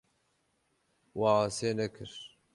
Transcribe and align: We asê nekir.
We 1.17 1.27
asê 1.43 1.69
nekir. 1.77 2.11